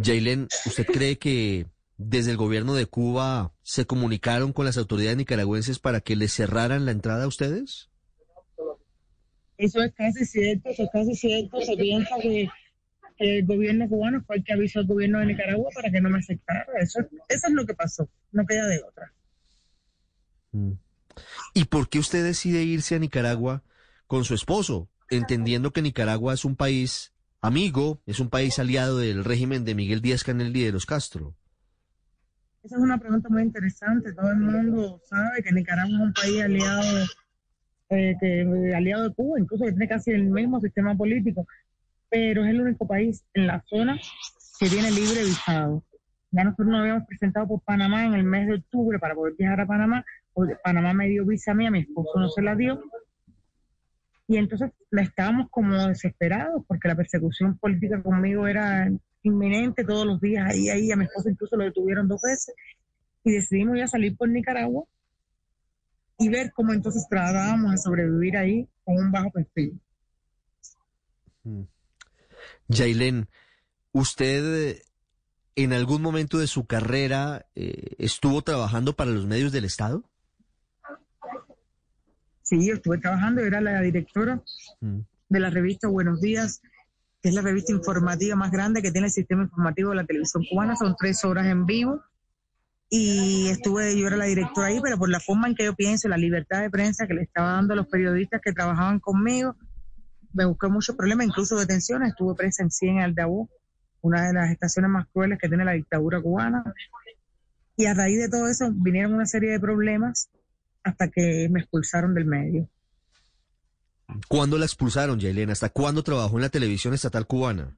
[0.00, 1.66] Jailen, ¿usted cree que
[2.02, 6.86] desde el gobierno de Cuba se comunicaron con las autoridades nicaragüenses para que les cerraran
[6.86, 7.90] la entrada a ustedes?
[9.56, 11.60] Eso es casi cierto, eso es casi cierto.
[11.60, 12.48] Se piensa que
[13.18, 16.18] el gobierno cubano fue el que avisó al gobierno de Nicaragua para que no me
[16.18, 16.66] aceptara.
[16.80, 19.12] Eso, eso es lo que pasó, no queda de otra.
[20.52, 20.72] Mm.
[21.52, 23.62] ¿Y por qué usted decide irse a Nicaragua
[24.06, 24.88] con su esposo?
[25.10, 30.00] entendiendo que Nicaragua es un país amigo, es un país aliado del régimen de Miguel
[30.00, 31.34] Díaz Canel y de los Castro?
[32.62, 34.12] Esa es una pregunta muy interesante.
[34.12, 37.06] Todo el mundo sabe que Nicaragua es un país aliado,
[37.90, 41.46] eh, que, aliado de Cuba, incluso que tiene casi el mismo sistema político,
[42.10, 43.98] pero es el único país en la zona
[44.58, 45.82] que tiene libre visado.
[46.32, 49.62] Ya nosotros nos habíamos presentado por Panamá en el mes de octubre para poder viajar
[49.62, 50.04] a Panamá.
[50.62, 52.82] Panamá me dio visa a mí, a mi esposo no se la dio
[54.30, 58.88] y entonces estábamos como desesperados porque la persecución política conmigo era
[59.22, 62.54] inminente todos los días ahí, ahí, a mi esposo incluso lo detuvieron dos veces
[63.24, 64.84] y decidimos ya salir por Nicaragua
[66.18, 69.80] y ver cómo entonces tratábamos de sobrevivir ahí con un bajo perfil.
[71.44, 71.62] Mm.
[72.68, 73.28] Jailen,
[73.92, 74.82] ¿usted
[75.56, 80.04] en algún momento de su carrera eh, estuvo trabajando para los medios del Estado?
[82.42, 84.42] Sí, yo estuve trabajando, era la directora
[84.80, 84.98] mm.
[85.28, 86.62] de la revista Buenos Días,
[87.22, 90.44] que es la revista informativa más grande que tiene el sistema informativo de la televisión
[90.48, 92.02] cubana, son tres horas en vivo.
[92.88, 96.08] Y estuve, yo era la directora ahí, pero por la forma en que yo pienso,
[96.08, 99.54] la libertad de prensa que le estaba dando a los periodistas que trabajaban conmigo,
[100.32, 102.10] me busqué muchos problemas, incluso detenciones.
[102.10, 103.48] Estuve presa en 100 en Aldabú,
[104.00, 106.64] una de las estaciones más crueles que tiene la dictadura cubana.
[107.76, 110.28] Y a raíz de todo eso vinieron una serie de problemas
[110.82, 112.68] hasta que me expulsaron del medio.
[114.28, 115.52] ¿Cuándo la expulsaron, Yailena?
[115.52, 117.76] ¿Hasta cuándo trabajó en la televisión estatal cubana?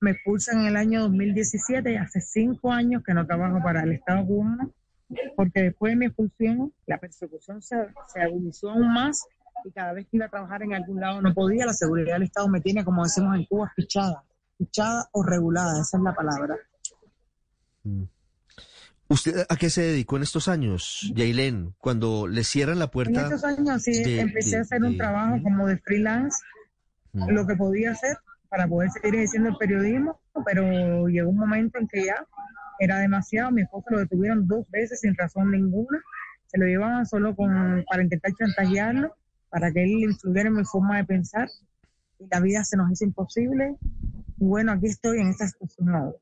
[0.00, 3.92] Me expulsan en el año 2017 y hace cinco años que no trabajo para el
[3.92, 4.70] Estado cubano,
[5.36, 7.76] porque después de mi expulsión la persecución se,
[8.12, 9.26] se agudizó aún más
[9.64, 12.24] y cada vez que iba a trabajar en algún lado no podía, la seguridad del
[12.24, 14.24] Estado me tiene, como decimos en Cuba, fichada,
[14.58, 16.56] fichada o regulada, esa es la palabra.
[19.12, 21.74] ¿Usted a qué se dedicó en estos años, Yailén?
[21.78, 23.22] Cuando le cierran la En puerta.
[23.24, 26.38] estos años sí de- empecé de- a hacer un de- trabajo como de freelance,
[27.12, 27.28] Mm.
[27.30, 28.16] lo que podía hacer
[28.48, 32.24] para poder seguir ejerciendo el periodismo, pero llegó un momento en que ya
[32.80, 33.50] era demasiado.
[33.50, 36.00] Mi esposo lo detuvieron dos veces sin razón ninguna.
[36.46, 39.14] Se lo llevaban solo con, para intentar chantajearlo,
[39.50, 41.48] para que él influyera en mi forma de pensar.
[42.18, 43.76] Y la vida se nos hizo imposible.
[44.38, 46.16] Y bueno, aquí estoy en esta situación ahora.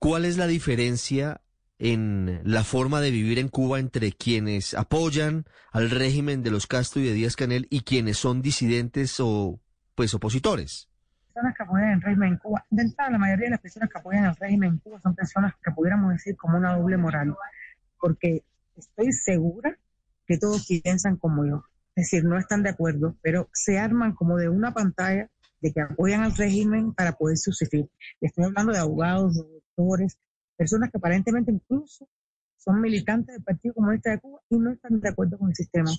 [0.00, 1.42] ¿Cuál es la diferencia
[1.78, 7.00] en la forma de vivir en Cuba entre quienes apoyan al régimen de los Castro
[7.00, 9.60] y de Díaz Canel y quienes son disidentes o
[9.94, 10.88] pues opositores?
[11.32, 13.98] personas que apoyan el régimen en Cuba, de entrada la mayoría de las personas que
[13.98, 17.36] apoyan el régimen en Cuba son personas que pudiéramos decir como una doble moral,
[18.00, 18.42] porque
[18.76, 19.76] estoy segura
[20.26, 24.36] que todos piensan como yo, es decir, no están de acuerdo, pero se arman como
[24.36, 25.30] de una pantalla
[25.60, 27.88] de que apoyan al régimen para poder subsistir.
[28.20, 30.18] Estoy hablando de abogados, de doctores,
[30.56, 32.08] personas que aparentemente incluso
[32.56, 35.90] son militantes del Partido Comunista de Cuba y no están de acuerdo con el sistema.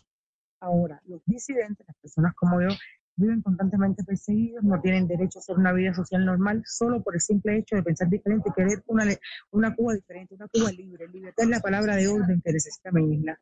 [0.60, 2.70] Ahora, los disidentes, las personas como yo,
[3.16, 7.22] viven constantemente perseguidos, no tienen derecho a hacer una vida social normal solo por el
[7.22, 9.06] simple hecho de pensar diferente querer una,
[9.52, 11.08] una Cuba diferente, una Cuba libre.
[11.08, 13.40] Libertad es la palabra de orden que necesita mi isla.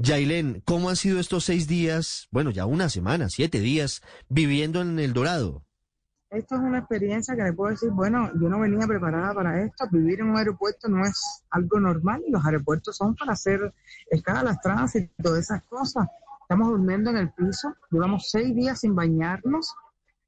[0.00, 4.96] Yailén, ¿cómo han sido estos seis días, bueno, ya una semana, siete días, viviendo en
[5.00, 5.64] El Dorado?
[6.30, 9.86] Esto es una experiencia que le puedo decir, bueno, yo no venía preparada para esto.
[9.90, 12.22] Vivir en un aeropuerto no es algo normal.
[12.28, 13.74] Los aeropuertos son para hacer
[14.08, 16.06] escalas, tránsito, esas cosas.
[16.42, 17.74] Estamos durmiendo en el piso.
[17.90, 19.74] Llevamos seis días sin bañarnos.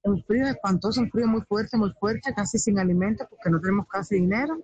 [0.02, 3.86] Un frío espantoso, un frío muy fuerte, muy fuerte, casi sin alimentos porque no tenemos
[3.86, 4.58] casi dinero.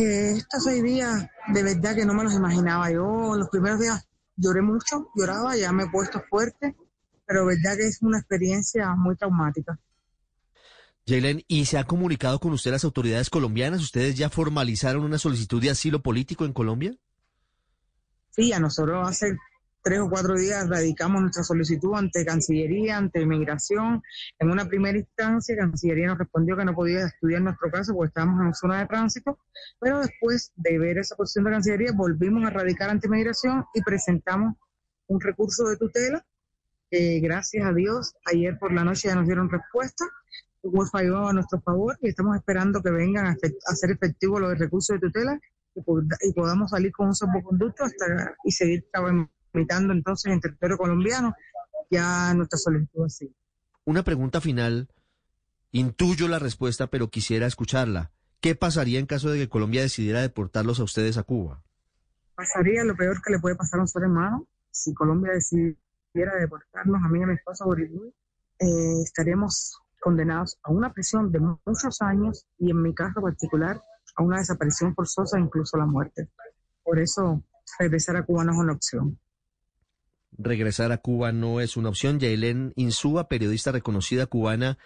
[0.00, 2.90] Eh, estos seis días, de verdad que no me los imaginaba.
[2.90, 6.74] Yo los primeros días lloré mucho, lloraba, ya me he puesto fuerte,
[7.26, 9.78] pero verdad que es una experiencia muy traumática.
[11.04, 13.82] Yailén, ¿y se ha comunicado con usted las autoridades colombianas?
[13.82, 16.96] ¿Ustedes ya formalizaron una solicitud de asilo político en Colombia?
[18.30, 19.36] Sí, a nosotros hace
[19.82, 24.02] tres o cuatro días radicamos nuestra solicitud ante Cancillería, ante Migración.
[24.38, 28.44] En una primera instancia, Cancillería nos respondió que no podía estudiar nuestro caso porque estábamos
[28.44, 29.38] en zona de tránsito,
[29.80, 34.54] pero después de ver esa posición de Cancillería, volvimos a radicar ante Migración y presentamos
[35.08, 36.24] un recurso de tutela.
[36.90, 40.04] que gracias a Dios, ayer por la noche ya nos dieron respuesta.
[40.62, 44.94] Hubo falló a nuestro favor y estamos esperando que vengan a, hacer efectivo los recursos
[45.00, 45.40] de tutela
[45.74, 48.84] y, pod- y podamos salir con un salvoconducto hasta y seguir
[49.52, 51.34] tramitando entonces en territorio colombiano
[51.90, 53.34] ya nuestra solicitud así.
[53.84, 54.88] Una pregunta final.
[55.72, 58.10] Intuyo la respuesta, pero quisiera escucharla.
[58.40, 61.62] ¿Qué pasaría en caso de que Colombia decidiera deportarlos a ustedes a Cuba?
[62.34, 67.02] Pasaría lo peor que le puede pasar a un ser humano si Colombia decidiera deportarnos
[67.04, 68.14] a mí y a mi esposo Boris Luis,
[68.60, 73.82] eh, estaríamos condenados a una prisión de mu- muchos años y en mi caso particular
[74.16, 76.28] a una desaparición forzosa e incluso la muerte.
[76.82, 77.42] Por eso
[77.78, 79.18] regresar a Cuba no es una opción.
[80.36, 82.18] Regresar a Cuba no es una opción.
[82.18, 84.78] Yailén Insúa, periodista reconocida cubana,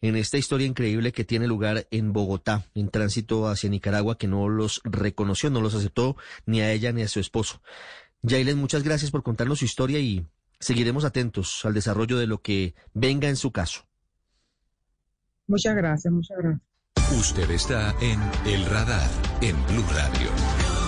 [0.00, 4.48] en esta historia increíble que tiene lugar en Bogotá, en tránsito hacia Nicaragua, que no
[4.48, 7.62] los reconoció, no los aceptó ni a ella ni a su esposo.
[8.22, 10.26] Yailén, muchas gracias por contarnos su historia y
[10.58, 13.86] seguiremos atentos al desarrollo de lo que venga en su caso.
[15.46, 16.70] Muchas gracias, muchas gracias.
[17.18, 20.79] Usted está en El Radar, en Blue Radio.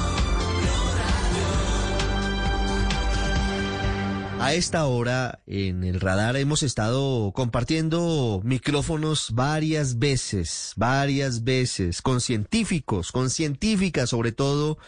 [4.42, 12.20] A esta hora en el radar hemos estado compartiendo micrófonos varias veces, varias veces, con
[12.20, 14.78] científicos, con científicas sobre todo,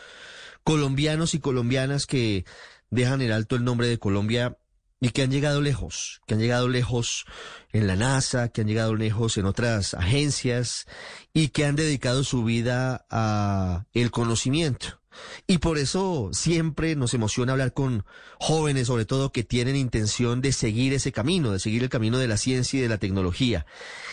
[0.64, 2.44] colombianos y colombianas que
[2.90, 4.58] dejan en alto el nombre de Colombia
[5.00, 7.24] y que han llegado lejos, que han llegado lejos
[7.72, 10.86] en la NASA, que han llegado lejos en otras agencias
[11.32, 15.03] y que han dedicado su vida a el conocimiento.
[15.46, 18.04] Y por eso siempre nos emociona hablar con
[18.38, 22.28] jóvenes, sobre todo, que tienen intención de seguir ese camino, de seguir el camino de
[22.28, 23.66] la ciencia y de la tecnología.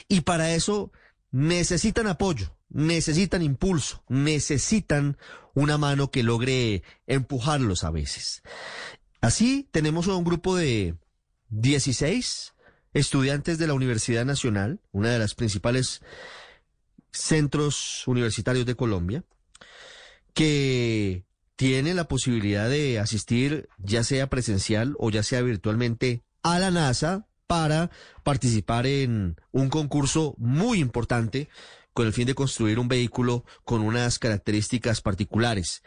[0.07, 0.91] Y para eso
[1.31, 5.17] necesitan apoyo, necesitan impulso, necesitan
[5.53, 8.41] una mano que logre empujarlos a veces.
[9.21, 10.95] Así tenemos a un grupo de
[11.49, 12.53] 16
[12.93, 16.01] estudiantes de la Universidad Nacional, una de las principales
[17.11, 19.23] centros universitarios de Colombia,
[20.34, 21.25] que
[21.55, 27.27] tiene la posibilidad de asistir, ya sea presencial o ya sea virtualmente, a la NASA
[27.47, 27.91] para
[28.23, 31.49] participar en un concurso muy importante
[31.93, 35.84] con el fin de construir un vehículo con unas características particulares.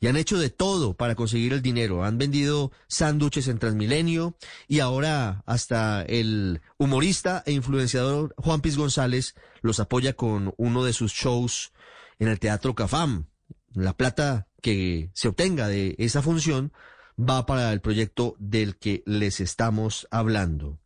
[0.00, 2.04] Y han hecho de todo para conseguir el dinero.
[2.04, 9.34] Han vendido sándwiches en Transmilenio y ahora hasta el humorista e influenciador Juan Piz González
[9.60, 11.72] los apoya con uno de sus shows
[12.18, 13.26] en el Teatro Cafam.
[13.74, 16.72] La plata que se obtenga de esa función
[17.18, 20.78] va para el proyecto del que les estamos hablando.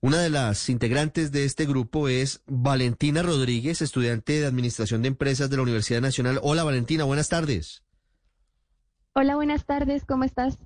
[0.00, 5.50] Una de las integrantes de este grupo es Valentina Rodríguez, estudiante de Administración de Empresas
[5.50, 6.38] de la Universidad Nacional.
[6.42, 7.82] Hola Valentina, buenas tardes.
[9.14, 10.58] Hola, buenas tardes, ¿cómo estás?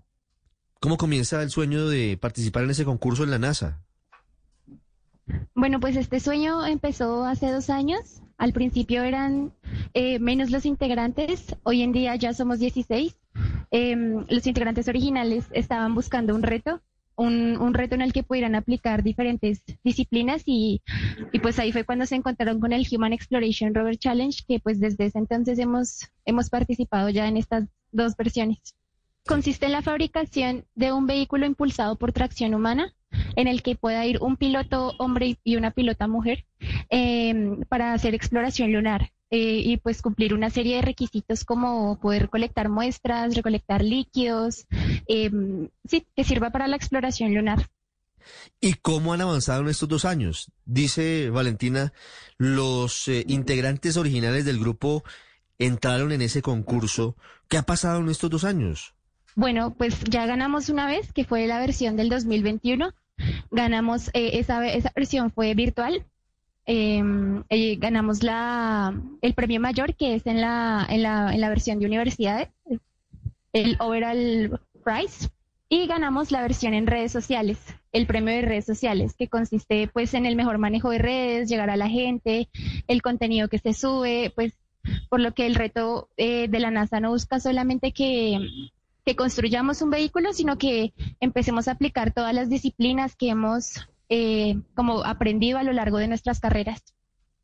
[0.80, 3.80] ¿Cómo comienza el sueño de participar en ese concurso en la NASA?
[5.54, 8.20] Bueno, pues este sueño empezó hace dos años.
[8.42, 9.52] Al principio eran
[9.94, 13.16] eh, menos los integrantes, hoy en día ya somos 16.
[13.70, 16.80] Em, los integrantes originales estaban buscando un reto
[17.14, 20.82] un, reto en el que pudieran aplicar diferentes disciplinas y,
[21.30, 24.80] y, pues ahí fue cuando se encontraron con el Human Exploration Rover Challenge, que pues
[24.80, 28.58] desde ese entonces hemos, hemos participado ya en estas dos versiones.
[29.24, 32.92] Consiste en la fabricación de un vehículo impulsado por tracción humana
[33.36, 36.44] en el que pueda ir un piloto hombre y una pilota mujer
[36.90, 39.12] eh, para hacer exploración lunar.
[39.34, 44.66] Eh, y pues cumplir una serie de requisitos como poder recolectar muestras, recolectar líquidos,
[45.08, 45.30] eh,
[45.88, 47.70] sí, que sirva para la exploración lunar.
[48.60, 50.50] ¿Y cómo han avanzado en estos dos años?
[50.64, 51.92] Dice Valentina,
[52.36, 55.02] los eh, integrantes originales del grupo
[55.58, 57.16] entraron en ese concurso.
[57.48, 58.94] ¿Qué ha pasado en estos dos años?
[59.34, 62.92] Bueno, pues ya ganamos una vez, que fue la versión del 2021.
[63.50, 66.04] Ganamos, esa, esa versión fue virtual,
[66.64, 71.48] Em, eh, ganamos la, el premio mayor, que es en la, en la, en la
[71.48, 72.48] versión de universidades,
[73.52, 75.28] el overall prize,
[75.68, 77.58] y ganamos la versión en redes sociales,
[77.90, 81.68] el premio de redes sociales, que consiste pues en el mejor manejo de redes, llegar
[81.68, 82.48] a la gente,
[82.86, 84.52] el contenido que se sube, pues
[85.08, 88.38] por lo que el reto eh, de la NASA no busca solamente que,
[89.04, 94.60] que construyamos un vehículo, sino que empecemos a aplicar todas las disciplinas que hemos eh,
[94.74, 96.82] como aprendido a lo largo de nuestras carreras.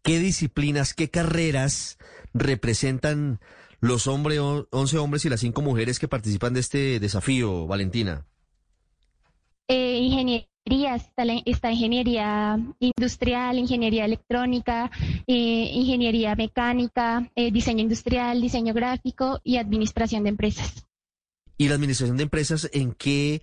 [0.03, 1.99] ¿Qué disciplinas, qué carreras
[2.33, 3.41] representan
[3.81, 4.41] los hombres,
[4.71, 8.27] 11 hombres y las 5 mujeres que participan de este desafío, Valentina?
[9.67, 14.91] Eh, ingeniería, está, ingeniería industrial, ingeniería electrónica,
[15.27, 20.88] eh, ingeniería mecánica, diseño industrial, diseño gráfico y administración de empresas.
[21.59, 23.43] ¿Y la administración de empresas en qué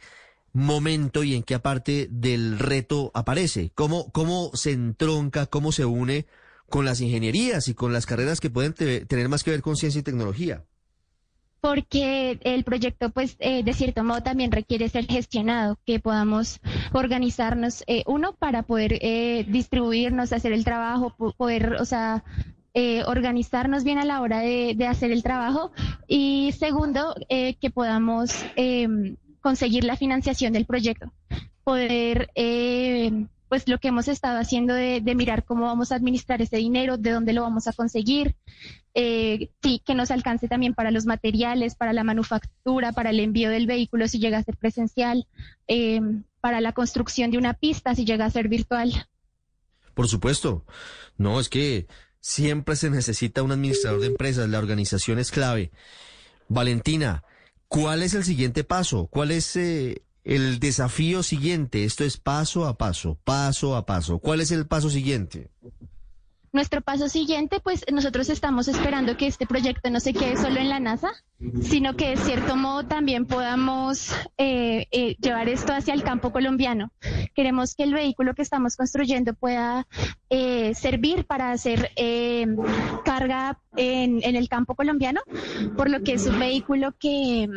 [0.53, 3.71] momento y en qué parte del reto aparece?
[3.75, 6.25] ¿Cómo, cómo se entronca, cómo se une
[6.69, 9.99] con las ingenierías y con las carreras que pueden tener más que ver con ciencia
[9.99, 10.63] y tecnología?
[11.65, 16.59] porque el proyecto, pues, eh, de cierto modo también requiere ser gestionado, que podamos
[16.93, 22.23] organizarnos, eh, uno, para poder eh, distribuirnos, hacer el trabajo, poder, o sea,
[23.05, 25.71] organizarnos bien a la hora de, de hacer el trabajo,
[26.07, 29.15] y segundo, que podamos em,
[29.45, 31.13] conseguir la financiación del proyecto,
[31.63, 36.57] poder, eh, pues lo que hemos estado haciendo de, mirar cómo vamos a administrar ese
[36.57, 38.35] dinero, de dónde lo vamos a conseguir,
[38.95, 43.51] eh, sí, que nos alcance también para los materiales, para la manufactura, para el envío
[43.51, 45.27] del vehículo si llega a ser presencial,
[45.67, 46.01] eh,
[46.41, 49.07] para la construcción de una pista si llega a ser virtual.
[49.93, 50.65] Por supuesto.
[51.17, 51.85] No, es que
[52.25, 55.71] siempre se necesita un administrador de empresas, la organización es clave.
[56.47, 57.23] Valentina,
[57.67, 59.07] ¿Cuál es el siguiente paso?
[59.07, 61.83] ¿Cuál es eh, el desafío siguiente?
[61.83, 64.19] Esto es paso a paso, paso a paso.
[64.19, 65.49] ¿Cuál es el paso siguiente?
[66.55, 70.69] Nuestro paso siguiente, pues nosotros estamos esperando que este proyecto no se quede solo en
[70.69, 71.11] la NASA,
[71.61, 76.93] sino que de cierto modo también podamos eh, eh, llevar esto hacia el campo colombiano.
[77.33, 79.85] Queremos que el vehículo que estamos construyendo pueda
[80.29, 81.91] servir para hacer
[83.03, 85.19] carga en, el campo colombiano,
[85.75, 87.49] por lo que es un vehículo que,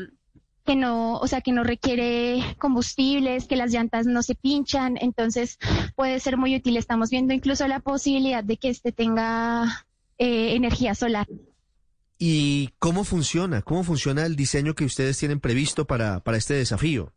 [0.68, 5.56] que no, o sea, que no requiere combustibles, que las llantas no se pinchan, entonces
[5.96, 6.76] puede ser muy útil.
[6.76, 9.86] Estamos viendo incluso la posibilidad de que este tenga
[10.18, 11.26] eh, energía solar.
[12.18, 13.62] ¿Y cómo funciona?
[13.62, 17.14] ¿Cómo funciona el diseño que ustedes tienen previsto para, para este desafío?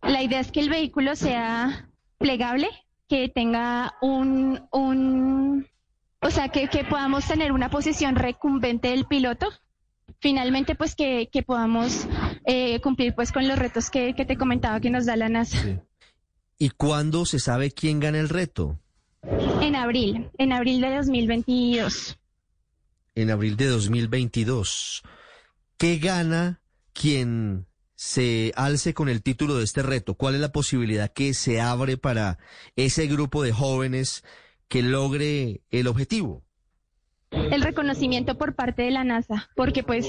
[0.00, 2.70] La idea es que el vehículo sea plegable,
[3.10, 5.66] que tenga un, un
[6.22, 9.48] o sea, que, podamos tener una posición recumbente del piloto.
[10.26, 12.08] Finalmente, pues que, podamos
[12.46, 15.80] eh, cumplir pues con los retos que, te comentaba que nos da la NASA.
[16.58, 18.76] ¿Y cuándo se sabe quién gana el reto?
[19.22, 22.18] En abril, en abril de 2022.
[23.14, 25.04] En abril de 2022.
[25.78, 26.60] ¿Qué gana
[26.92, 30.14] quien se alce con el título de este reto?
[30.14, 32.38] ¿Cuál es la posibilidad que se abre para
[32.74, 34.24] ese grupo de jóvenes
[34.66, 36.45] que logre el objetivo?
[37.36, 40.06] El reconocimiento por parte de la NASA, porque pues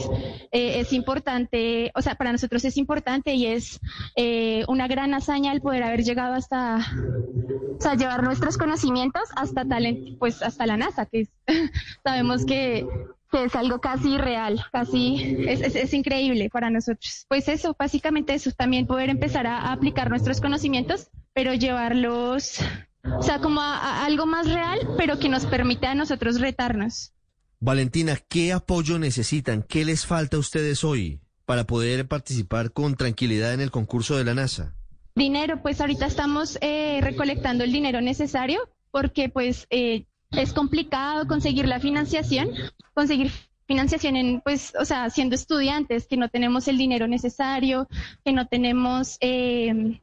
[0.51, 3.79] eh, es importante, o sea, para nosotros es importante y es
[4.15, 9.65] eh, una gran hazaña el poder haber llegado hasta, o sea, llevar nuestros conocimientos hasta
[9.65, 11.29] talent, pues hasta la NASA, que es,
[12.03, 12.87] sabemos que,
[13.33, 17.25] es algo casi real, casi es, es, increíble para nosotros.
[17.27, 22.61] Pues eso, básicamente eso, también poder empezar a, aplicar nuestros conocimientos, pero llevarlos,
[23.03, 27.13] o sea, como a, a algo más real, pero que nos permita a nosotros retarnos.
[27.59, 29.63] Valentina, ¿qué apoyo necesitan?
[29.63, 34.23] ¿Qué les falta a ustedes hoy para poder participar con tranquilidad en el concurso de
[34.23, 34.75] la NASA?
[35.15, 41.67] Dinero, pues ahorita estamos eh, recolectando el dinero necesario porque pues eh, es complicado conseguir
[41.67, 42.49] la financiación,
[42.93, 43.31] conseguir
[43.65, 47.87] financiación en, pues, o sea, siendo estudiantes, que no tenemos el dinero necesario,
[48.23, 49.99] que no tenemos, eh,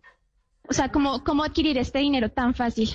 [0.69, 2.91] o sea, ¿cómo, cómo adquirir este dinero tan fácil.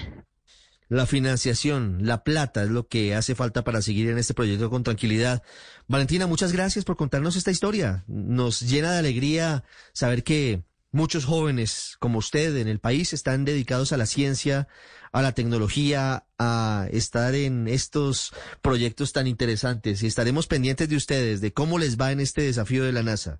[0.89, 4.83] La financiación, la plata es lo que hace falta para seguir en este proyecto con
[4.83, 5.43] tranquilidad.
[5.87, 8.03] Valentina, muchas gracias por contarnos esta historia.
[8.07, 9.63] Nos llena de alegría
[9.93, 14.67] saber que muchos jóvenes como usted en el país están dedicados a la ciencia,
[15.11, 18.33] a la tecnología, a estar en estos
[18.63, 22.83] proyectos tan interesantes y estaremos pendientes de ustedes, de cómo les va en este desafío
[22.83, 23.39] de la NASA.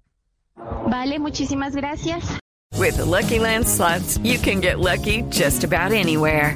[0.88, 2.24] Vale, muchísimas gracias.
[2.78, 6.56] With the Lucky Land slots, you can get lucky just about anywhere.